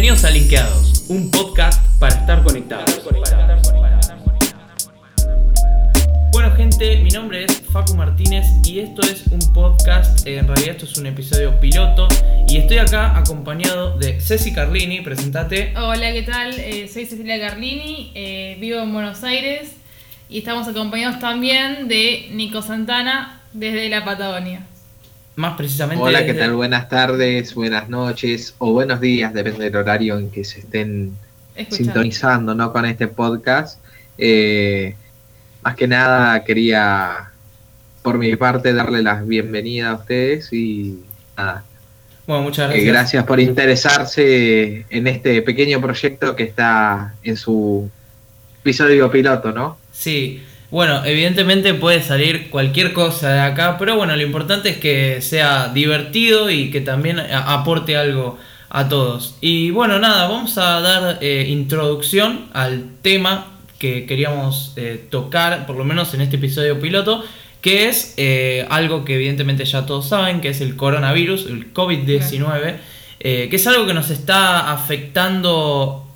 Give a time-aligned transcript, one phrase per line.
[0.00, 3.06] Bienvenidos a Linkeados, un podcast para estar conectados.
[6.32, 10.86] Bueno gente, mi nombre es Facu Martínez y esto es un podcast, en realidad esto
[10.86, 12.08] es un episodio piloto
[12.48, 15.76] y estoy acá acompañado de Ceci Carlini, presentate.
[15.76, 16.58] Hola, ¿qué tal?
[16.58, 19.72] Eh, soy Cecilia Carlini, eh, vivo en Buenos Aires
[20.30, 24.62] y estamos acompañados también de Nico Santana desde la Patagonia.
[25.40, 26.04] Más precisamente.
[26.04, 26.52] Hola, ¿qué tal?
[26.52, 31.16] Buenas tardes, buenas noches o buenos días, depende del horario en que se estén
[31.70, 32.70] sintonizando ¿no?
[32.74, 33.82] con este podcast.
[34.18, 34.94] Eh,
[35.62, 37.30] más que nada quería,
[38.02, 40.98] por mi parte, darle las bienvenidas a ustedes y
[41.34, 41.64] nada.
[42.26, 42.92] Bueno, muchas eh, gracias.
[42.92, 47.90] gracias por interesarse en este pequeño proyecto que está en su
[48.60, 49.78] episodio piloto, ¿no?
[49.90, 55.20] Sí, bueno, evidentemente puede salir cualquier cosa de acá, pero bueno, lo importante es que
[55.20, 59.36] sea divertido y que también aporte algo a todos.
[59.40, 63.48] Y bueno, nada, vamos a dar eh, introducción al tema
[63.80, 67.24] que queríamos eh, tocar, por lo menos en este episodio piloto,
[67.60, 72.76] que es eh, algo que evidentemente ya todos saben, que es el coronavirus, el COVID-19,
[73.18, 76.06] que es algo que nos está afectando,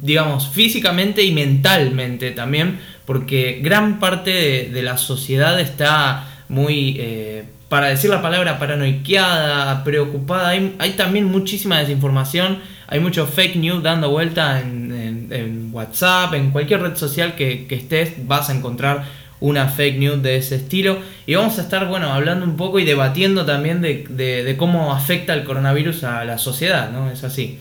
[0.00, 7.88] digamos, físicamente y mentalmente también porque gran parte de, la sociedad está muy, eh, para
[7.88, 10.50] decir la palabra, paranoiqueada, preocupada.
[10.50, 16.96] Hay, también muchísima desinformación, hay mucho fake news dando vuelta en, WhatsApp, en cualquier red
[16.96, 19.04] social que, estés, vas a encontrar
[19.40, 20.98] una fake news de ese estilo.
[21.26, 25.32] Y vamos a estar, bueno, hablando un poco y debatiendo también de, de cómo afecta
[25.32, 27.10] el coronavirus a la sociedad, ¿no?
[27.10, 27.58] Es así.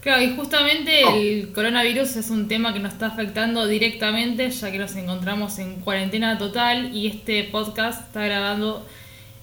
[0.00, 1.14] Claro, y justamente oh.
[1.14, 5.76] el coronavirus es un tema que nos está afectando directamente, ya que nos encontramos en
[5.80, 8.86] cuarentena total y este podcast está grabando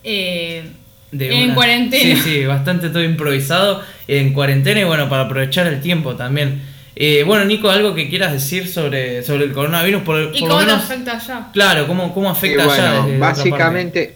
[0.03, 0.63] eh,
[1.11, 2.15] en cuarentena.
[2.15, 6.61] Sí, sí, bastante todo improvisado en cuarentena y bueno, para aprovechar el tiempo también.
[6.95, 10.01] Eh, bueno, Nico, algo que quieras decir sobre, sobre el coronavirus.
[10.01, 11.49] Por, ¿Y cómo afecta allá?
[11.53, 13.05] Claro, ¿cómo, cómo afecta allá?
[13.19, 14.15] básicamente,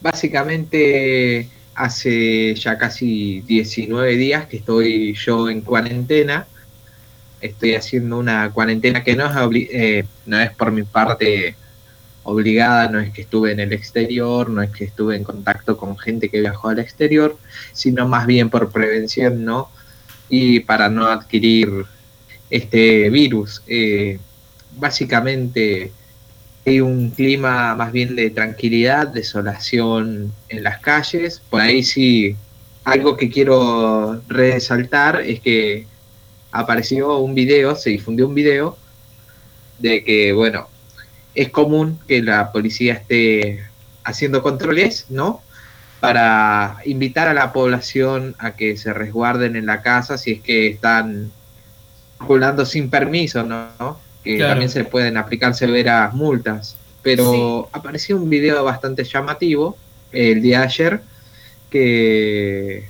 [0.00, 6.46] básicamente hace ya casi 19 días que estoy yo en cuarentena.
[7.40, 11.54] Estoy haciendo una cuarentena que no es, eh, no es por mi parte
[12.22, 15.96] obligada, no es que estuve en el exterior, no es que estuve en contacto con
[15.98, 17.38] gente que viajó al exterior,
[17.72, 19.70] sino más bien por prevención, ¿no?
[20.28, 21.84] Y para no adquirir
[22.50, 23.62] este virus.
[23.66, 24.18] Eh,
[24.78, 25.92] básicamente
[26.66, 31.40] hay un clima más bien de tranquilidad, desolación en las calles.
[31.48, 32.34] Por ahí sí,
[32.84, 35.86] algo que quiero resaltar es que
[36.50, 38.76] apareció un video, se difundió un video
[39.78, 40.68] de que, bueno,
[41.36, 43.64] es común que la policía esté
[44.02, 45.42] haciendo controles, ¿no?
[46.00, 50.66] Para invitar a la población a que se resguarden en la casa si es que
[50.66, 51.30] están
[52.18, 54.00] circulando sin permiso, ¿no?
[54.26, 56.76] Que también se pueden aplicar severas multas.
[57.02, 59.76] Pero apareció un video bastante llamativo
[60.12, 61.00] el día de ayer
[61.70, 62.84] que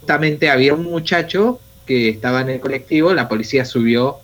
[0.00, 4.18] justamente había un muchacho que estaba en el colectivo, la policía subió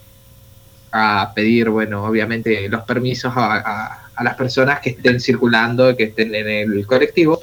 [0.92, 6.34] a pedir, bueno, obviamente los permisos a, a las personas que estén circulando, que estén
[6.34, 7.40] en el colectivo,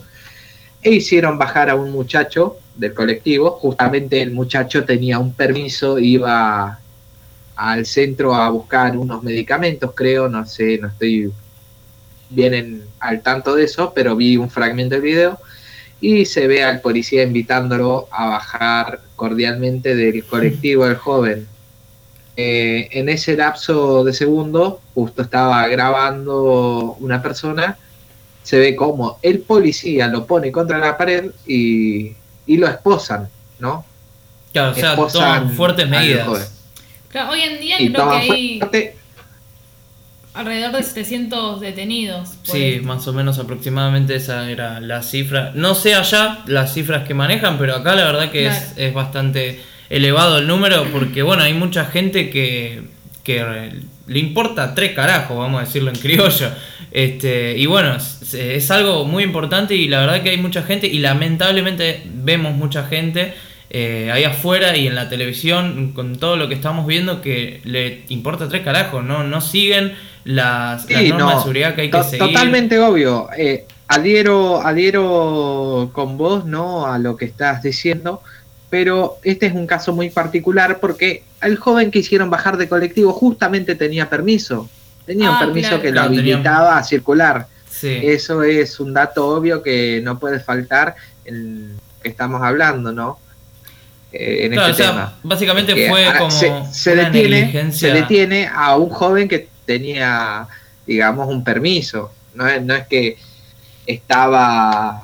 [0.81, 6.79] e hicieron bajar a un muchacho del colectivo, justamente el muchacho tenía un permiso, iba
[7.57, 11.31] al centro a buscar unos medicamentos, creo, no sé, no estoy
[12.29, 15.39] bien al tanto de eso, pero vi un fragmento del video
[15.99, 21.47] y se ve al policía invitándolo a bajar cordialmente del colectivo del joven.
[22.35, 27.75] Eh, en ese lapso de segundo, justo estaba grabando una persona,
[28.43, 33.83] se ve como el policía lo pone contra la pared y, lo esposan, ¿no?
[34.53, 36.56] Claro, o sea, toman fuertes medidas
[37.25, 38.59] hoy en día creo que hay
[40.37, 42.35] alrededor de 700 detenidos.
[42.43, 45.51] Sí, más o menos aproximadamente esa era la cifra.
[45.55, 49.59] No sé allá las cifras que manejan, pero acá la verdad que es, bastante
[49.89, 52.83] elevado el número porque bueno, hay mucha gente que,
[53.23, 53.71] que
[54.05, 56.51] le importa tres carajos, vamos a decirlo en criollo.
[56.91, 60.87] Este, y bueno, es, es, algo muy importante y la verdad que hay mucha gente
[60.87, 63.33] y lamentablemente vemos mucha gente
[63.69, 68.03] eh, ahí afuera y en la televisión con todo lo que estamos viendo que le
[68.09, 69.93] importa tres carajos, no, no siguen
[70.23, 72.19] las, normas de seguridad que hay que seguir.
[72.19, 73.27] Totalmente obvio.
[73.37, 76.85] Eh, adhiero, adhiero con vos ¿no?
[76.87, 78.21] a lo que estás diciendo,
[78.69, 83.11] pero este es un caso muy particular porque el joven que hicieron bajar de colectivo
[83.11, 84.69] justamente tenía permiso.
[85.05, 87.47] Tenía un ah, permiso que lo habilitaba a circular.
[87.81, 93.19] Eso es un dato obvio que no puede faltar en que estamos hablando, ¿no?
[94.19, 95.15] Eh, en Claro, este o sea, tema.
[95.23, 97.89] básicamente Que fue ahora como se, se una detiene, negligencia.
[97.89, 100.47] se detiene a un joven que tenía,
[100.85, 102.11] digamos, un permiso.
[102.33, 103.17] No es, no es que
[103.85, 105.03] estaba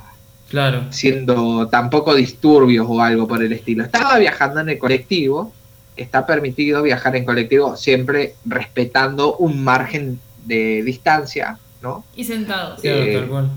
[0.49, 3.83] Claro, haciendo tampoco disturbios o algo por el estilo.
[3.83, 5.51] Estaba viajando en el colectivo.
[5.95, 12.03] Está permitido viajar en colectivo siempre respetando un margen de distancia, ¿no?
[12.15, 12.81] Y sentados.
[12.81, 13.49] Claro, Eh, tal cual.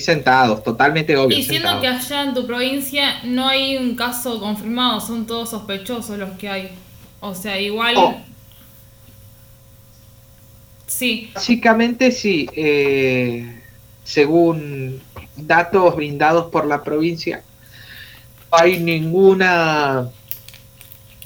[0.00, 1.36] Sentados, totalmente obvio.
[1.42, 1.80] Sentados.
[1.80, 6.48] que allá en tu provincia no hay un caso confirmado, son todos sospechosos los que
[6.48, 6.70] hay.
[7.20, 7.94] O sea, igual.
[7.96, 8.16] Oh.
[10.86, 13.60] Sí, Básicamente sí, eh,
[14.04, 15.00] según
[15.36, 17.42] datos brindados por la provincia,
[18.52, 20.08] no hay ninguna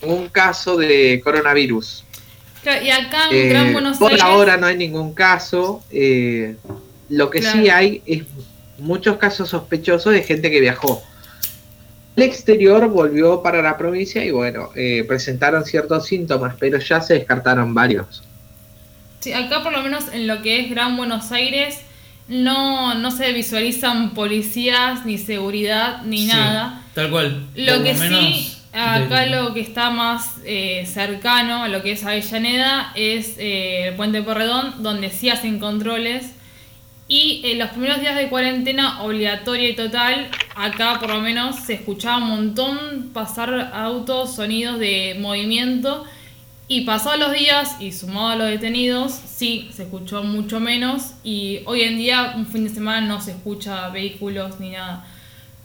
[0.00, 2.04] ningún caso de coronavirus.
[2.62, 4.24] Claro, y acá en Eh, Gran Buenos por Aires.
[4.24, 5.82] ahora no hay ningún caso.
[5.90, 6.56] eh,
[7.10, 8.22] lo que sí hay es
[8.78, 11.12] muchos casos sospechosos de gente que viajó.
[12.16, 17.14] El exterior volvió para la provincia y bueno, eh, presentaron ciertos síntomas, pero ya se
[17.14, 18.24] descartaron varios.
[19.20, 21.84] Sí, acá por lo menos en lo que es Gran Buenos Aires
[22.28, 26.84] no, no se visualizan policías, ni seguridad, ni Sí, nada.
[26.94, 27.50] Tal cual.
[27.54, 31.92] Lo Por que menos sí, acá lo que está más eh, cercano a lo que
[31.92, 36.34] es Avellaneda es eh, el Puente Porredón, donde sí hacen controles.
[37.10, 41.72] Y en los primeros días de cuarentena, obligatoria y total, acá por lo menos se
[41.72, 46.04] escuchaba un montón pasar autos, sonidos de movimiento.
[46.70, 51.14] Y pasados los días y sumado a los detenidos, sí, se escuchó mucho menos.
[51.24, 55.06] Y hoy en día, un fin de semana, no se escucha vehículos ni nada.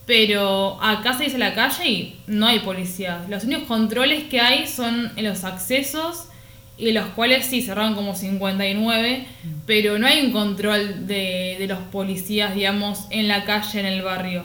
[0.05, 3.25] Pero acá se dice la calle y no hay policía.
[3.27, 6.27] Los únicos controles que hay son en los accesos
[6.77, 9.25] y los cuales sí cerraron como 59,
[9.65, 14.01] pero no hay un control de, de los policías, digamos, en la calle, en el
[14.01, 14.43] barrio.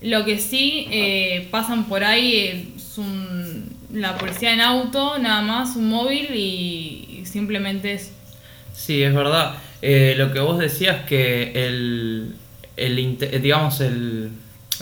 [0.00, 5.76] Lo que sí eh, pasan por ahí es un- la policía en auto, nada más,
[5.76, 8.12] un móvil y, simplemente es...
[8.74, 9.54] Sí, es verdad.
[9.82, 12.34] Eh, lo que vos decías que el,
[12.76, 14.30] el digamos, el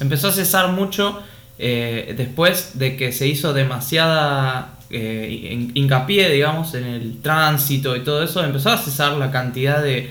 [0.01, 1.23] empezó a cesar mucho
[1.59, 8.01] eh, después de que se hizo demasiada eh, hin- hincapié, digamos, en el tránsito y
[8.01, 10.11] todo eso, empezó a cesar la cantidad de,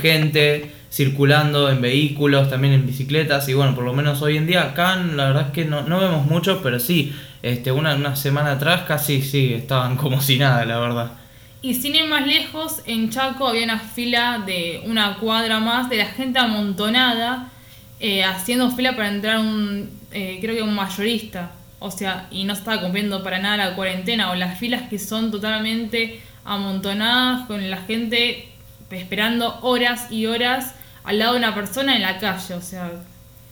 [0.00, 4.62] gente circulando en vehículos, también en bicicletas, y bueno, por lo menos hoy en día
[4.62, 7.12] acá la verdad es que no, no vemos mucho, pero sí,
[7.42, 11.12] este, una, una semana atrás casi sí, estaban como si nada, la verdad.
[11.62, 15.98] Y sin ir más lejos, en Chaco había una fila de una cuadra más de
[15.98, 17.48] la gente amontonada,
[18.00, 21.50] eh, haciendo fila para entrar un, eh, creo que un mayorista.
[21.80, 25.30] O sea, y no estaba cumpliendo para nada la cuarentena, o las filas que son
[25.30, 28.48] totalmente amontonadas con la gente
[28.90, 30.74] esperando horas y horas
[31.04, 32.90] al lado de una persona en la calle, o sea,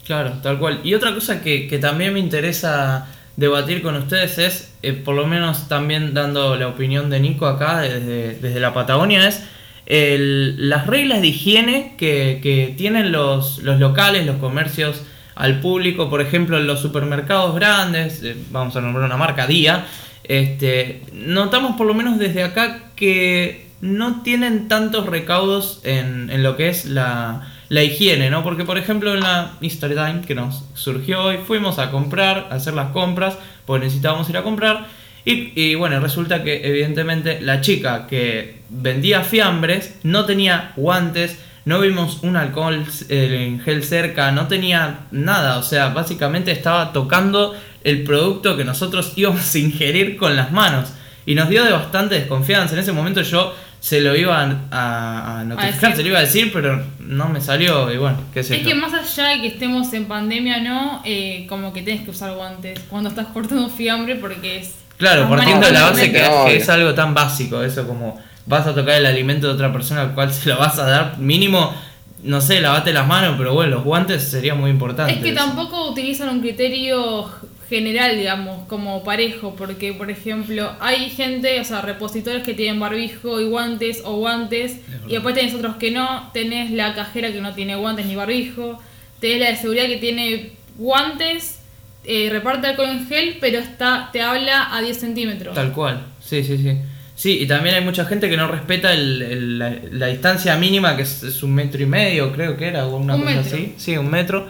[0.04, 0.80] Claro, tal cual.
[0.84, 5.26] Y otra cosa que, que también me interesa debatir con ustedes es, eh, por lo
[5.26, 9.42] menos también dando la opinión de Nico acá desde, desde la Patagonia, es
[9.86, 15.02] el- las reglas de higiene que, que tienen los, los locales, los comercios
[15.38, 19.86] al público, por ejemplo, en los supermercados grandes, eh, vamos a nombrar una marca Día,
[20.24, 26.56] este, notamos por lo menos desde acá que no tienen tantos recaudos en, en lo
[26.56, 28.42] que es la, la higiene, ¿no?
[28.42, 32.56] Porque, por ejemplo, en la History Time que nos surgió hoy, fuimos a comprar, a
[32.56, 34.86] hacer las compras, porque necesitábamos ir a comprar.
[35.24, 41.80] Y, y bueno, resulta que evidentemente la chica que vendía fiambres no tenía guantes, no
[41.80, 47.54] vimos un alcohol eh, en gel cerca, no tenía nada, o sea, básicamente estaba tocando
[47.84, 50.88] el producto que nosotros íbamos a ingerir con las manos.
[51.26, 52.72] Y nos dio de bastante desconfianza.
[52.72, 55.96] En ese momento yo se lo iba a, a- a notificar, decir.
[55.96, 58.68] se lo iba a decir, pero no me salió y bueno, qué sé Es yo.
[58.70, 62.32] que más allá de que estemos en pandemia no, eh, como que tienes que usar
[62.34, 64.74] guantes cuando estás cortando fiambre porque es...
[64.96, 68.18] Claro, partiendo de la base que es algo tan básico, eso como
[68.48, 71.18] vas a tocar el alimento de otra persona al cual se lo vas a dar,
[71.18, 71.72] mínimo,
[72.22, 75.12] no sé, lavate las manos, pero bueno, los guantes sería muy importante.
[75.12, 75.38] Es que eso.
[75.38, 77.30] tampoco utilizan un criterio
[77.68, 83.38] general, digamos, como parejo, porque por ejemplo hay gente, o sea, repositores que tienen barbijo
[83.40, 87.52] y guantes o guantes, y después tenés otros que no, tenés la cajera que no
[87.54, 88.80] tiene guantes ni barbijo,
[89.20, 91.60] tenés la de seguridad que tiene guantes,
[92.04, 95.54] eh, reparte alcohol en gel, pero está te habla a 10 centímetros.
[95.54, 96.78] Tal cual, sí, sí, sí.
[97.20, 100.94] Sí, y también hay mucha gente que no respeta el- el- la, la distancia mínima,
[100.96, 103.56] que es, es un metro y medio, creo que era, o una Un cosa metro.
[103.56, 103.74] así.
[103.76, 104.46] Sí, un metro.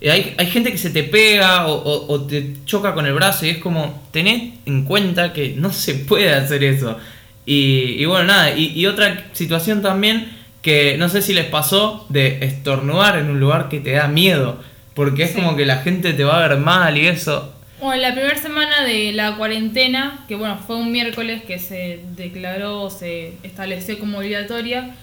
[0.00, 3.12] Y hay, hay gente que se te pega o, o- o te choca con el
[3.12, 6.96] brazo y es como, tened en cuenta que no se puede hacer eso.
[7.44, 10.32] Y, y bueno, nada, y, y otra situación también
[10.62, 14.58] que no sé si les pasó de estornudar en un lugar que te da miedo,
[14.94, 15.36] porque es Sí.
[15.36, 17.52] como que la gente te va a ver mal y eso.
[17.86, 22.90] Bueno, la primera semana de la cuarentena, que bueno, fue un miércoles que se declaró,
[22.90, 24.96] se estableció como obligatoria,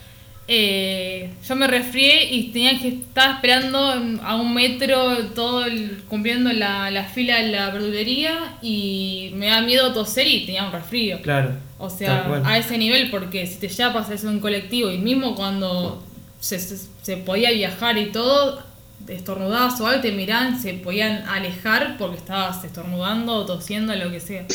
[0.50, 3.80] eh, yo me resfrié y tenía que estar esperando
[4.22, 5.64] a un metro, todo
[6.10, 10.74] cumpliendo la, la, fila de la verdulería y me da miedo toser y tenía un
[10.74, 11.22] resfrío.
[11.22, 11.52] Claro.
[11.78, 15.36] O sea, a ese nivel, porque si te ya pasas en un colectivo y mismo
[15.36, 16.04] cuando
[16.42, 18.62] se, se, podía viajar y todo,
[19.08, 24.20] estornudabas o algo, te miran, se podían alejar porque estabas estornudando o tosiendo, lo que
[24.20, 24.46] sea.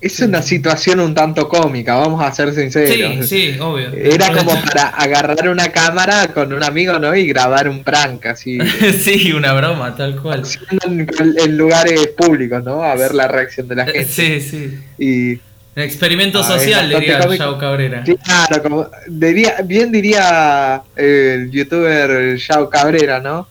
[0.00, 3.28] Es una situación un tanto cómica, vamos a ser sinceros.
[3.28, 3.92] Sí, sí, obvio.
[3.92, 7.14] Era como para agarrar una cámara con un amigo, ¿no?
[7.14, 8.58] Y grabar un prank, así.
[9.00, 10.42] sí, una broma, tal cual.
[10.84, 12.82] En, lugares públicos, ¿no?
[12.82, 14.04] A ver la reacción de la gente.
[14.06, 14.78] Sí, sí.
[14.98, 15.51] Y...
[15.74, 18.04] Un experimento ah, social, diría Yao Cabrera.
[18.04, 23.48] Claro, como diría, bien diría el youtuber Yao Cabrera, ¿no?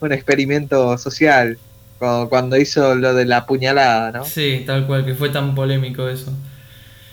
[0.00, 1.56] Un experimento social
[2.28, 4.24] cuando hizo lo de la puñalada, ¿no?
[4.24, 6.32] Sí, tal cual, que fue tan polémico eso.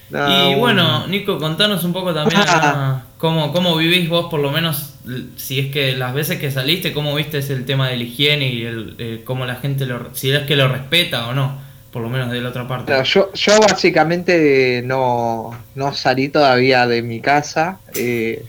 [0.10, 3.04] y bueno, Nico, contanos un poco también ah.
[3.18, 4.94] cómo, cómo vivís vos, por lo menos,
[5.36, 8.66] si es que las veces que saliste, cómo viste el tema de la higiene y
[8.66, 11.67] el, eh, cómo la gente lo, si es que lo respeta o no,
[11.98, 12.94] por lo menos de la otra parte.
[13.06, 17.80] yo, yo básicamente no, no salí todavía de mi casa.
[17.96, 18.46] Eh,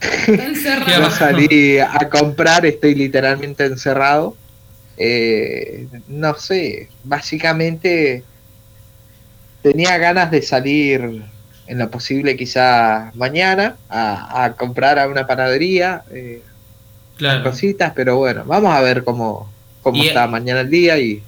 [0.98, 4.36] no salí a comprar, estoy literalmente encerrado.
[4.96, 8.24] Eh, no sé, básicamente
[9.62, 11.22] tenía ganas de salir
[11.68, 16.42] en lo posible quizá mañana a, comprar a una panadería, eh,
[17.44, 21.22] cositas, pero bueno, vamos a ver cómo, cómo está mañana el día y...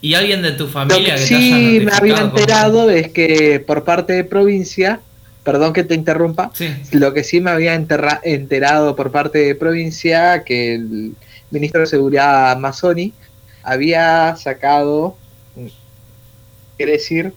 [0.00, 1.14] ¿Y alguien de tu familia?
[1.14, 5.00] que sí me había enterado es que por parte de provincia,
[5.42, 6.52] perdón que te interrumpa,
[6.92, 11.12] lo que sí me había enterado por parte de provincia que el
[11.50, 13.12] ministro de Seguridad Mazzoni
[13.62, 15.16] había sacado,
[16.76, 17.32] quiere decir,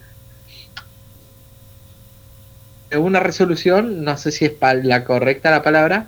[2.97, 6.07] una resolución, no sé si es la correcta la palabra,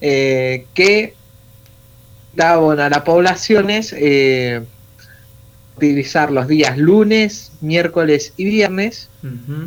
[0.00, 1.14] eh, que
[2.34, 4.62] daba a las poblaciones eh,
[5.76, 9.08] utilizar los días lunes, miércoles y viernes,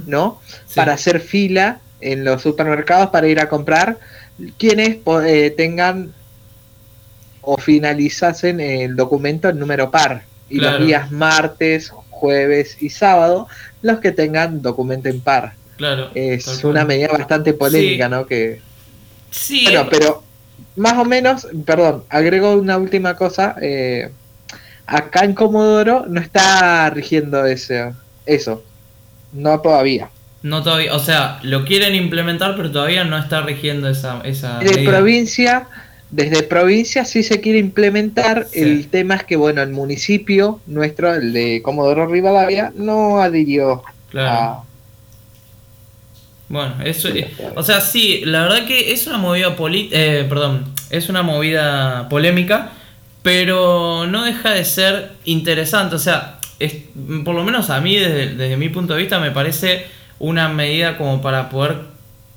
[0.08, 0.42] ¿no?
[0.76, 4.00] Para hacer fila en los supermercados para ir a comprar
[4.58, 6.14] quienes eh, tengan
[7.42, 10.24] o finalizasen el documento en número par.
[10.50, 13.48] Y los días martes, jueves y sábado,
[13.84, 15.54] los que tengan documento en par.
[15.78, 16.10] Claro.
[16.16, 18.26] Es una medida bastante polémica, ¿no?
[18.26, 18.62] Que...
[19.30, 19.64] Sí.
[19.66, 20.24] Bueno, pero
[20.76, 23.56] más o menos, perdón, agrego una última cosa.
[23.62, 24.10] Eh,
[24.90, 27.94] acá en Comodoro no está rigiendo ese,
[28.26, 28.64] eso.
[29.32, 30.10] No todavía.
[30.42, 34.22] No todavía, o sea, lo quieren implementar, pero todavía no está rigiendo esa.
[34.24, 35.68] esa de provincia
[36.12, 41.34] desde provincia sí se quiere implementar, el tema es que, bueno, el municipio nuestro, el
[41.34, 44.66] de Comodoro Rivadavia, no adhirió claro.
[46.48, 47.10] Bueno, eso,
[47.56, 52.72] o sea, sí, la verdad que es una movida eh, perdón, es una movida polémica,
[53.22, 56.76] pero no deja de ser interesante, o sea, es,
[57.24, 59.86] por lo menos a mí desde, desde mi punto de vista me parece
[60.20, 61.78] una medida como para poder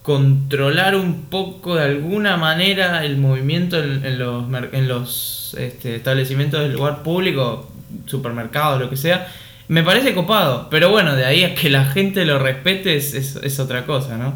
[0.03, 6.73] controlar un poco de alguna manera el movimiento en, los, en los este, establecimientos del
[6.73, 7.71] lugar público,
[8.07, 9.29] supermercados, lo que sea,
[9.69, 10.69] me parece copado.
[10.71, 14.35] Pero bueno, de ahí a que la gente lo respete es, es, otra cosa, ¿no?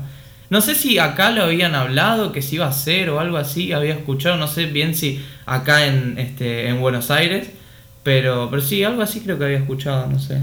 [0.48, 3.72] No sé si acá lo habían hablado, que se iba a hacer o algo así,
[3.72, 7.50] había escuchado, no sé bien si acá en, este, en Buenos Aires,
[8.02, 10.40] pero, pero sí, algo así creo que había escuchado, no sé.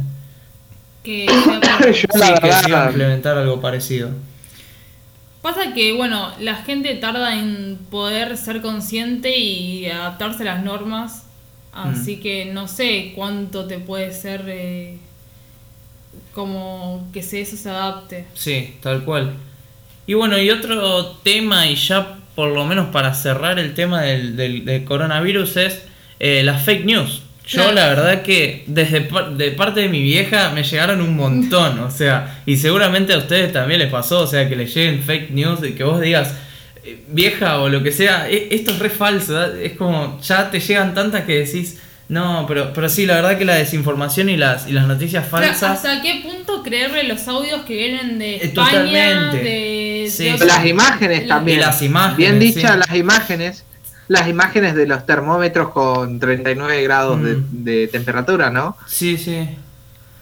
[1.03, 1.25] Que,
[1.93, 2.07] sí,
[2.41, 4.09] que se iba a implementar algo parecido.
[5.41, 11.23] Pasa que, bueno, la gente tarda en poder ser consciente y adaptarse a las normas,
[11.73, 12.21] así mm.
[12.21, 14.97] que no sé cuánto te puede ser eh,
[16.33, 18.25] como que se, eso se adapte.
[18.33, 19.35] Sí, tal cual.
[20.05, 24.35] Y bueno, y otro tema, y ya por lo menos para cerrar el tema del,
[24.35, 25.83] del, coronavirus, es
[26.19, 27.21] eh, las fake news.
[27.45, 29.01] Yo la verdad que desde
[29.35, 33.51] de parte de mi vieja me llegaron un montón, o sea, y seguramente a ustedes
[33.51, 36.33] también les pasó, o sea, que le lleguen fake news y que vos digas,
[36.85, 40.61] eh, vieja o lo que sea, e, esto es re falso, es como, ya te
[40.61, 44.67] llegan tantas que decís, no, pero, pero sí, la verdad que la desinformación y las,
[44.67, 45.63] y las noticias falsas...
[45.63, 48.35] ¿Hasta qué punto creerle los audios que vienen de
[50.05, 51.59] eh, Las imágenes también.
[51.59, 52.17] las imágenes.
[52.17, 53.65] Bien dichas las imágenes
[54.07, 57.63] las imágenes de los termómetros con 39 grados mm.
[57.63, 58.77] de, temperatura, ¿no?
[58.85, 59.47] Sí, sí.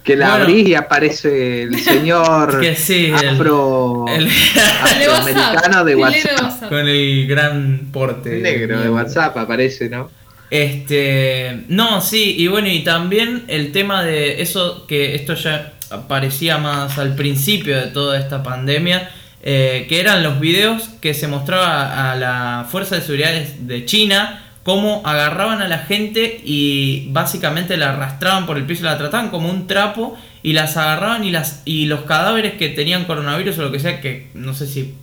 [0.03, 4.27] Que la abrís y aparece el señor que sí, afro, el,
[4.83, 6.69] afroamericano de WhatsApp.
[6.69, 8.39] Con el gran porte.
[8.39, 10.09] negro de WhatsApp aparece, ¿no?
[10.49, 16.57] Este, no, sí, y bueno, y también el tema de eso, que esto ya aparecía
[16.57, 19.11] más al principio de toda esta pandemia,
[19.43, 24.43] eh, que eran los videos que se mostraba a la Fuerza de Seguridad de China,
[24.63, 29.49] cómo agarraban a la gente y básicamente la arrastraban por el piso, la trataban como
[29.49, 33.71] un trapo y las agarraban y, las, y los cadáveres que tenían coronavirus o lo
[33.71, 34.95] que sea, que no sé si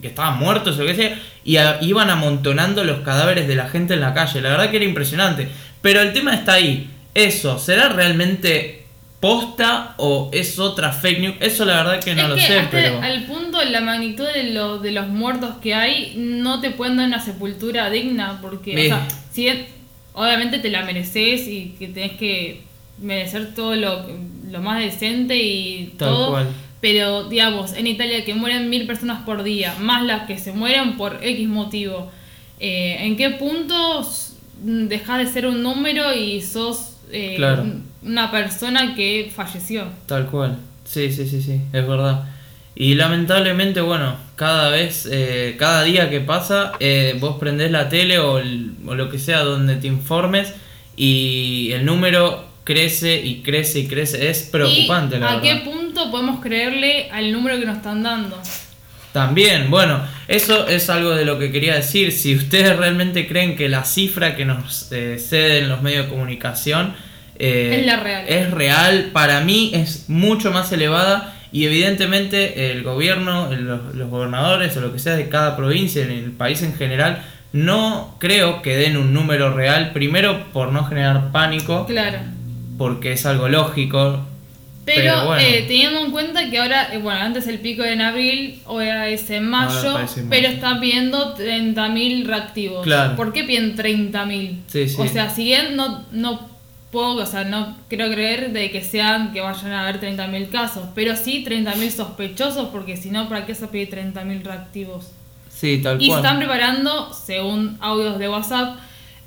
[0.00, 3.94] que estaban muertos o lo que sea, y iban amontonando los cadáveres de la gente
[3.94, 4.40] en la calle.
[4.40, 5.48] La verdad que era impresionante.
[5.80, 6.88] Pero el tema está ahí.
[7.14, 8.81] Eso, ¿será realmente
[9.22, 11.34] posta o es otra fake news?
[11.38, 13.00] Eso la verdad que no lo sé, pero...
[13.00, 14.42] Al punto, la magnitud de,
[14.82, 19.08] de los muertos que hay, no te pueden dar una sepultura digna, porque, o sea,
[19.32, 19.48] si
[20.12, 22.62] obviamente te la mereces y que tenés que
[23.00, 24.04] merecer todo lo,
[24.50, 26.30] lo más decente y Tal todo.
[26.30, 26.48] Cual.
[26.80, 30.96] Pero, digamos, en Italia que mueren mil personas por día, más las que se mueren
[30.96, 32.10] por X motivo,
[32.58, 34.04] eh, ¿en qué punto
[34.64, 37.36] dejas de ser un número y sos eh,
[38.04, 39.84] una persona que falleció?
[40.06, 40.58] Tal cual.
[40.84, 42.24] Sí, sí, sí, sí, es verdad.
[42.74, 46.72] Y lamentablemente, bueno, cada vez, eh, cada día que pasa,
[47.20, 48.34] vos prendés la tele o,
[48.86, 50.54] o lo que sea donde te informes
[50.96, 54.28] y el número crece y crece y crece.
[54.28, 55.42] Es preocupante, la ¿A verdad.
[55.42, 58.40] qué punto podemos creerle al número que nos están dando?
[59.12, 62.12] También, bueno, eso es algo de lo que quería decir.
[62.12, 66.94] Si ustedes realmente creen que la cifra que nos eh, ceden los medios de comunicación
[67.38, 68.24] eh, es la real.
[68.28, 74.76] Es real, para mí es mucho más elevada y evidentemente el gobierno, los, los gobernadores
[74.76, 77.22] o lo que sea de cada provincia, en el país en general,
[77.52, 81.86] no creo que den un número real, primero por no generar pánico.
[81.86, 82.18] Claro
[82.82, 84.26] porque es algo lógico.
[84.84, 88.60] Pero, eh, teniendo en cuenta que ahora, eh, bueno, antes el pico era en abril,
[88.66, 89.96] ahora es en mayo,
[90.28, 92.82] pero están pidiendo 30.000 reactivos.
[92.82, 93.14] Claro.
[93.14, 94.62] ¿Por qué piden 30.000?
[94.66, 94.96] Sí, sí.
[94.98, 96.50] O sea, si bien no, no
[96.92, 100.84] puedo, o sea, no quiero creer de que sean, que vayan a haber 30.000 casos,
[100.94, 105.10] pero sí 30.000 sospechosos, porque si no, ¿para qué se pide 30.000 reactivos?
[105.48, 106.18] Sí, tal y cual.
[106.18, 108.78] Y están preparando, según audios de WhatsApp,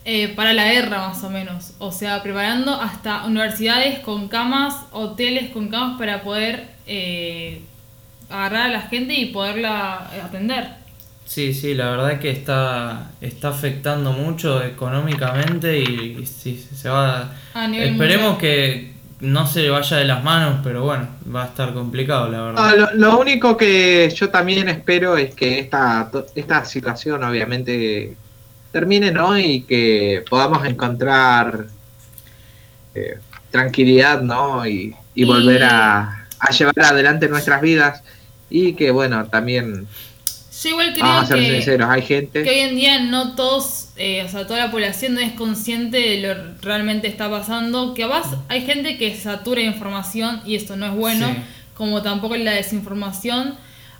[0.05, 1.73] eh, para la guerra más o menos.
[1.79, 7.63] O sea, preparando hasta universidades con camas, hoteles con camas para poder eh,
[8.29, 10.84] agarrar a la gente y poderla atender.
[11.25, 17.33] Sí, sí, la verdad que está, está afectando mucho económicamente y, sí, se va...
[17.53, 21.73] A esperemos que no se le vaya de las manos, pero bueno, va a estar
[21.73, 22.75] complicado, la verdad.
[22.77, 28.15] lo, lo, único que yo también espero es que esta, esta situación, obviamente,
[28.71, 29.37] termine, ¿no?
[29.37, 31.65] Y que podamos encontrar
[32.93, 34.67] eh, tranquilidad, ¿no?
[34.67, 38.03] Y, y volver a, a, llevar adelante nuestras vidas.
[38.49, 39.87] Y que, bueno, también.
[40.65, 42.43] Yo igual creo vamos a ser que, sinceros, hay gente.
[42.43, 45.97] Que hoy en día no todos, eh, o sea, toda la población no es consciente
[45.97, 47.93] de lo que realmente está pasando.
[47.93, 51.35] Que además hay gente que satura información y esto no es bueno, Sí.
[51.75, 53.55] como tampoco la desinformación,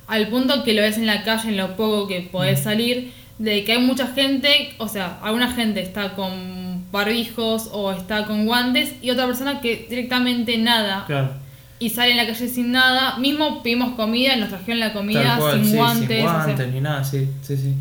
[0.08, 3.63] al punto que lo ves en la calle, en lo poco que podés salir de
[3.63, 8.93] que hay mucha gente, o sea, alguna gente está con barbijos o está con guantes
[9.01, 11.34] y otra persona que directamente nada Claro.
[11.79, 13.17] Y sale en la calle sin nada.
[13.17, 16.73] Mismo pedimos comida, nos trajeron la comida cual, sin, sí, guantes, sin o sea- guantes
[16.73, 17.73] ni nada, sí, sí, sí.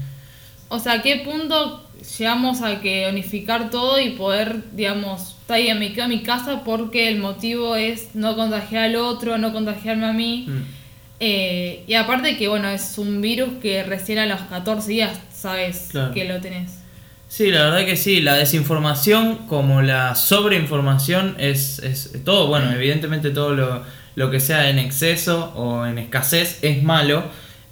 [0.69, 1.81] o sea, ¿a qué punto
[2.19, 6.63] llegamos a que unificar todo y poder, digamos, está ahí, me quedo en mi casa
[6.65, 10.47] porque el motivo es no contagiar al otro, no contagiarme a mí?
[10.49, 10.63] Mm.
[11.21, 15.89] Eh, y aparte que, bueno, es un virus que recién a los 14 días sabes
[15.91, 16.13] Claro.
[16.13, 16.81] que lo tenés.
[17.29, 23.31] Sí, la verdad que sí, la desinformación como la sobreinformación es, es todo, bueno, evidentemente
[23.31, 23.83] todo lo,
[24.15, 27.25] lo que sea en exceso o en escasez es malo,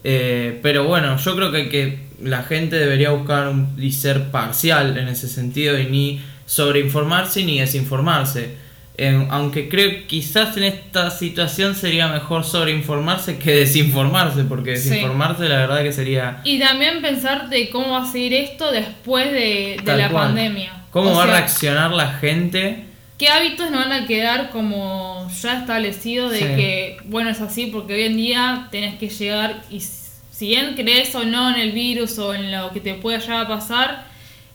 [0.04, 4.96] eh, pero bueno, yo creo que, que la gente debería buscar un, y ser parcial
[4.98, 8.62] en ese sentido y ni sobreinformarse ni desinformarse.
[8.98, 14.90] Eh, aunque creo que quizás en esta situación sería mejor sobreinformarse que desinformarse, porque Sí.
[14.90, 16.40] desinformarse la verdad que sería...
[16.44, 20.26] Y también pensar de cómo va a seguir esto después de, de la cual.
[20.26, 20.72] pandemia.
[20.90, 22.85] ¿Cómo O va a sea, reaccionar la gente?
[23.18, 26.44] ¿Qué hábitos nos van a quedar como ya establecidos de Sí.
[26.44, 31.14] que, bueno, es así porque hoy en día tenés que llegar y si bien crees
[31.14, 34.05] o no en el virus o en lo que te pueda llegar a pasar,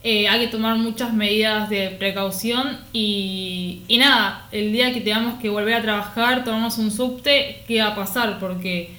[0.04, 5.40] eh, hay que tomar muchas medidas de precaución y, y nada, el día que tengamos
[5.42, 8.40] que volver a trabajar, tomamos un subte, ¿qué va a pasar?
[8.40, 8.92] Porque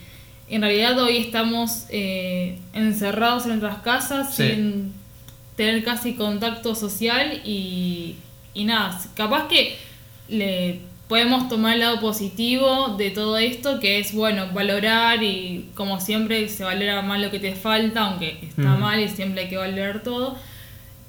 [0.51, 4.49] en realidad hoy estamos eh, encerrados en nuestras casas Sí.
[4.49, 4.93] sin
[5.57, 8.17] tener casi contacto social y,
[8.55, 9.77] y nada, capaz que
[10.29, 16.01] le podemos tomar el lado positivo de todo esto, que es bueno, valorar y como
[16.01, 18.81] siempre se valora más lo que te falta, aunque está Mm.
[18.81, 20.37] mal y siempre hay que valorar todo.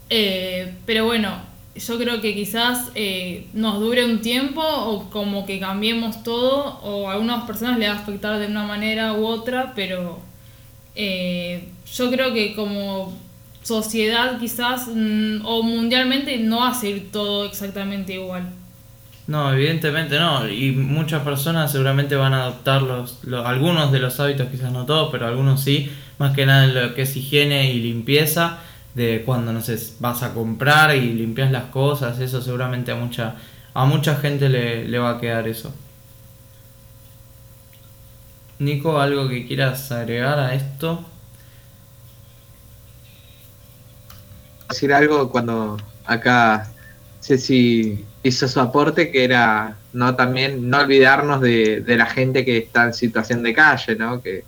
[0.09, 5.59] Eh, pero bueno, yo creo que quizás eh, nos dure un tiempo o como que
[5.59, 9.73] cambiemos todo o a algunas personas le va a afectar de una manera u otra,
[9.75, 10.19] pero
[10.95, 13.17] eh, yo creo que como
[13.63, 18.49] sociedad quizás mm, o mundialmente no va a ser todo exactamente igual.
[19.27, 20.49] No, evidentemente no.
[20.49, 24.87] Y muchas personas seguramente van a adoptar los, los, algunos de los hábitos, quizás no
[24.87, 25.91] todos, pero algunos sí.
[26.17, 28.57] Más que nada en lo que es higiene y limpieza,
[28.93, 33.35] de cuando no sé, vas a comprar y limpias las cosas, eso seguramente a mucha,
[33.73, 35.73] a mucha gente le, le va a quedar eso.
[38.59, 41.05] Nico, ¿algo que quieras agregar a esto?
[44.67, 46.69] Decir algo cuando acá
[47.21, 52.57] Ceci hizo su aporte que era no también no olvidarnos de, de la gente que
[52.57, 54.21] está en situación de calle, ¿no?
[54.21, 54.43] Que,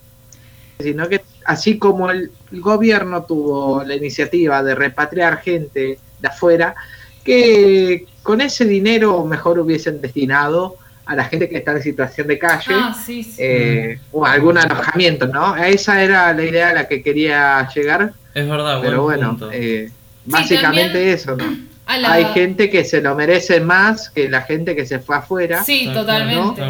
[0.79, 1.21] sino que
[1.51, 6.75] así como el, el gobierno tuvo la iniciativa de repatriar gente de afuera,
[7.23, 12.37] que con ese dinero mejor hubiesen destinado a la gente que está en situación de
[12.37, 13.35] calle Ah, sí, sí.
[13.37, 15.55] eh, o algún alojamiento, ¿no?
[15.55, 19.49] Esa era la idea a la que quería llegar, Es verdad, pero buen bueno, punto.
[19.51, 19.91] eh,
[20.25, 21.45] básicamente eso, ¿no?
[21.99, 25.61] La- Hay gente que se lo merece más que la gente que se fue afuera
[25.61, 26.61] Sí, totalmente.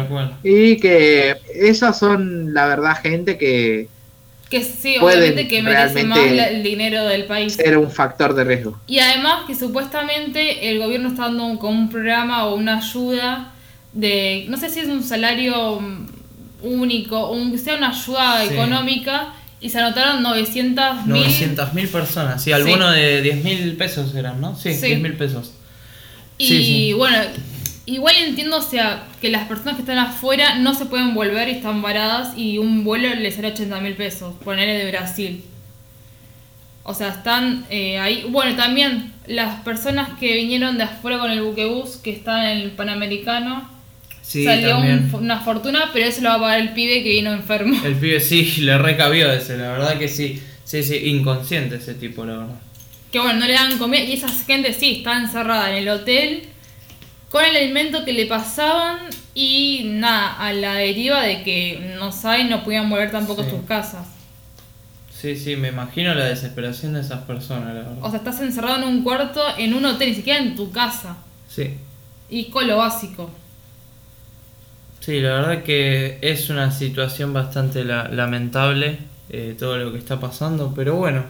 [0.42, 3.86] Y que esas son, la verdad, gente que
[4.52, 7.58] Que sí, obviamente que merece más la- el dinero del país.
[7.58, 8.78] era un factor de riesgo.
[8.86, 13.52] Y además que supuestamente el gobierno está dando un, como un programa o una ayuda
[13.94, 16.06] de, no sé si es un salario mm,
[16.64, 18.52] único o un- sea una ayuda Sí.
[18.52, 21.14] económica y se anotaron 900 mil.
[21.22, 22.42] 900 mil personas.
[22.42, 24.54] Sí, alguno de 10 mil pesos eran, ¿no?
[24.54, 24.86] Sí, Sí.
[24.88, 25.52] 10 mil pesos.
[26.36, 26.92] Y Sí, sí.
[26.92, 27.16] bueno,
[27.86, 31.52] igual entiendo, o sea, que las personas que están afuera no se pueden volver y
[31.52, 35.44] están varadas y un vuelo les sale 80 mil pesos, ponerle de Brasil.
[36.84, 38.26] O sea, están eh, ahí.
[38.28, 42.70] Bueno, también las personas que vinieron de afuera con el buquebús, que están en el
[42.72, 43.70] Panamericano,
[44.20, 47.32] Sí, salió un- una fortuna, pero eso lo va a pagar el pibe que vino
[47.32, 47.80] enfermo.
[47.84, 50.40] El pibe sí, le recabió ese, la verdad que sí.
[50.64, 52.54] Sí, sí, inconsciente ese tipo, la verdad.
[53.10, 56.44] Que bueno, no le dan comida y esa gente sí está encerrada en el hotel
[57.32, 58.98] con el alimento que le pasaban
[59.34, 63.48] y nada, a la deriva de que no saben, no podían volver tampoco Sí.
[63.48, 64.06] a sus casas.
[65.10, 67.98] Sí, sí, me imagino la desesperación de esas personas, la verdad.
[68.02, 71.16] O sea, estás encerrado en un cuarto, en un hotel, ni siquiera en tu casa.
[71.48, 71.74] Sí.
[72.28, 73.30] Y con lo básico.
[75.00, 78.98] Sí, la verdad que es una situación bastante la- lamentable
[79.30, 81.24] eh, todo lo que está pasando, pero bueno.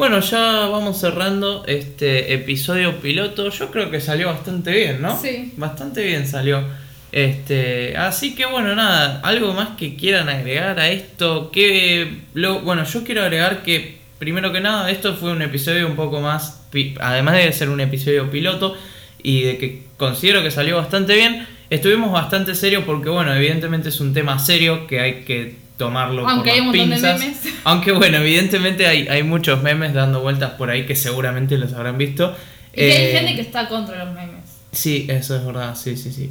[0.00, 3.50] Bueno, ya vamos cerrando este episodio piloto.
[3.50, 5.20] Yo creo que salió bastante bien, ¿no?
[5.20, 5.52] Sí.
[5.58, 6.64] Bastante bien salió.
[7.12, 12.84] Este, así que bueno, nada, algo más que quieran agregar a esto, que lo, bueno,
[12.84, 16.62] yo quiero agregar que primero que nada, esto fue un episodio un poco más
[16.98, 18.78] además de ser un episodio piloto
[19.22, 24.00] y de que considero que salió bastante bien, estuvimos bastante serios porque bueno, evidentemente es
[24.00, 27.18] un tema serio que hay que tomarlo Aunque por hay un montón de pinzas.
[27.20, 27.38] memes.
[27.64, 31.98] Aunque bueno, evidentemente hay, hay muchos memes dando vueltas por ahí que seguramente los habrán
[31.98, 32.36] visto.
[32.74, 34.44] Y hay Eh, gente que está contra los memes.
[34.72, 36.30] Sí, eso es verdad, sí, sí, sí.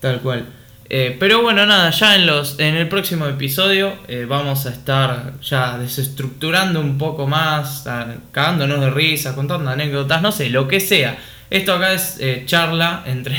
[0.00, 0.46] Tal cual.
[0.88, 5.32] Eh, pero bueno, nada, ya en los en el próximo episodio eh, vamos a estar
[5.42, 7.84] ya desestructurando un poco más,
[8.32, 11.18] cagándonos de risa, contando anécdotas, no sé, lo que sea.
[11.50, 13.36] Esto acá es eh, charla entre,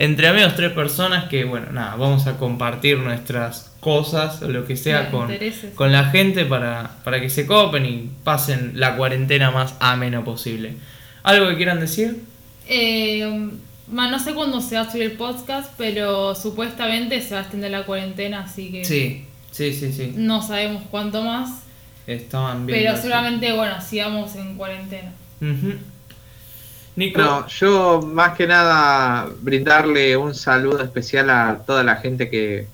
[0.00, 4.74] entre amigos, tres personas que, bueno, nada, vamos a compartir nuestras cosas o lo que
[4.74, 5.30] sea con,
[5.74, 10.72] con la gente para, para que se copen y pasen la cuarentena más ameno posible.
[11.22, 12.16] ¿Algo que quieran decir?
[12.66, 13.50] Eh,
[13.92, 17.42] ma, no sé cuándo se va a subir el podcast, pero supuestamente se va a
[17.42, 20.14] extender la cuarentena, así que Sí, sí, sí, sí.
[20.16, 21.64] no sabemos cuánto más.
[22.06, 22.78] Estaban bien.
[22.78, 25.12] Pero seguramente, bueno, sigamos en cuarentena.
[26.96, 27.20] Nico.
[27.20, 32.66] No, yo más que nada brindarle un saludo especial a toda la gente que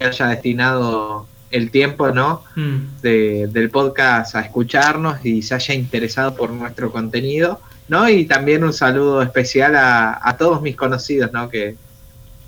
[0.00, 2.42] haya destinado el tiempo, ¿no?
[2.56, 8.08] Mm, de- del podcast a escucharnos y se haya interesado por nuestro contenido, ¿no?
[8.08, 11.48] Y también un saludo especial a, a todos mis conocidos, ¿no?
[11.50, 11.76] Que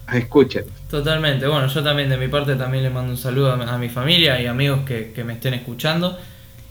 [0.06, 0.64] nos escuchen.
[0.90, 1.46] totalmente.
[1.46, 4.40] Bueno, yo también de mi parte también le mando un saludo a, a mi familia
[4.40, 6.18] y amigos que, que me estén escuchando.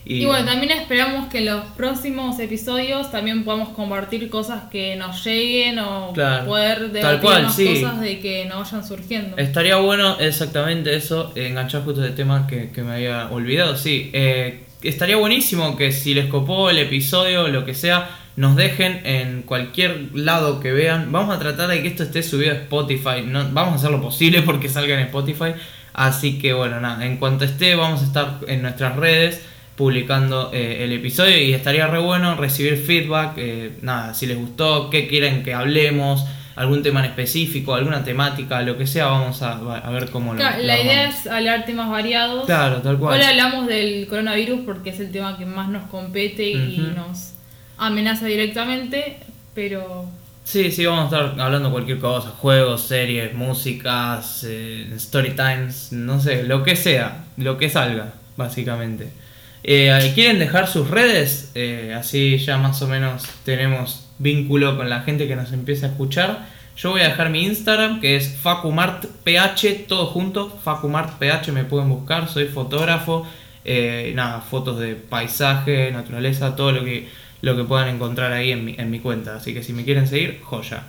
[0.05, 4.95] Y, Y bueno, también esperamos que en los próximos episodios también podamos compartir cosas que
[4.95, 7.67] nos lleguen o Claro, poder debatir cual, más sí.
[7.67, 9.37] cosas de que nos vayan surgiendo.
[9.37, 13.77] Estaría bueno exactamente eso, enganchar justo el tema que, que me había olvidado.
[13.77, 19.01] Sí, eh, estaría buenísimo que si les copó el episodio, lo que sea, nos dejen
[19.05, 21.11] en cualquier lado que vean.
[21.11, 23.21] Vamos a tratar de que esto esté subido a Spotify.
[23.25, 25.53] No, vamos a hacer lo posible porque salga en Spotify.
[25.93, 29.45] Así que bueno, nada, en cuanto esté, vamos a estar en nuestras redes.
[29.75, 34.89] Publicando eh, el episodio y estaría re bueno recibir feedback, eh, nada, si les gustó,
[34.89, 39.53] qué quieren que hablemos, algún tema en específico, alguna temática, lo que sea, vamos a,
[39.53, 40.63] a ver cómo claro, lo...
[40.65, 42.45] La idea es hablar temas variados.
[42.45, 43.19] Claro, tal cual.
[43.19, 47.33] Hoy hablamos del coronavirus porque es el tema que más nos compete y nos
[47.77, 49.17] amenaza directamente,
[49.55, 50.05] pero...
[50.43, 56.19] Sí, sí, vamos a estar hablando cualquier cosa, juegos, series, músicas, eh, story times, no
[56.19, 59.22] sé, lo que sea, lo que salga, básicamente.
[59.63, 61.51] Eh, ¿Quieren dejar sus redes?
[61.55, 65.89] Eh, así ya más o menos tenemos vínculo con la gente que nos empieza a
[65.89, 66.45] escuchar.
[66.75, 72.27] Yo voy a dejar mi Instagram, que es facumartph, todo junto, facumartph, me pueden buscar,
[72.27, 73.27] soy fotógrafo,
[73.63, 77.07] eh, nada, fotos de paisaje, naturaleza, todo lo que,
[77.41, 79.35] lo que puedan encontrar ahí en mi, en mi cuenta.
[79.35, 80.83] Así que si me quieren seguir, joya.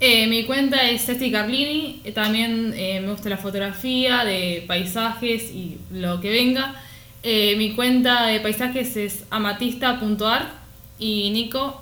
[0.00, 6.30] mi cuenta es Cesti Carlini, también me gusta la fotografía de paisajes y lo que
[6.30, 6.74] venga.
[7.22, 10.50] Eh, mi cuenta de paisajes es amatista.ar
[10.98, 11.80] y Nico.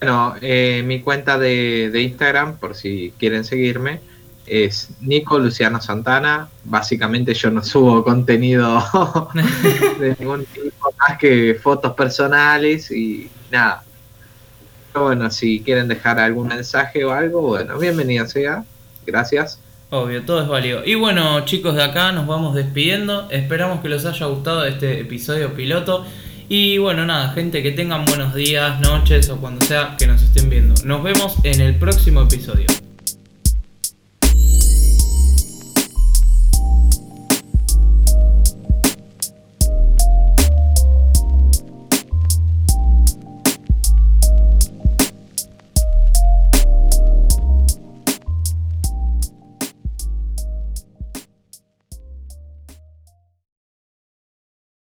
[0.00, 4.00] Bueno, eh, mi cuenta de, Instagram, por si quieren seguirme,
[4.46, 6.48] es Nico Luciano Santana.
[6.64, 8.82] Básicamente yo no subo contenido
[9.98, 13.82] de ningún tipo más que fotos personales y nada.
[14.92, 18.64] Pero bueno, si quieren dejar algún mensaje o algo, bueno, bienvenido sea.
[19.04, 19.58] Gracias.
[19.92, 20.84] Obvio, todo es válido.
[20.84, 23.28] Y bueno, chicos de acá, nos vamos despidiendo.
[23.28, 26.06] Esperamos que les haya gustado este episodio piloto.
[26.48, 30.48] Y bueno, nada, gente, que tengan buenos días, noches o cuando sea que nos estén
[30.48, 30.74] viendo.
[30.84, 32.66] Nos vemos en el próximo episodio.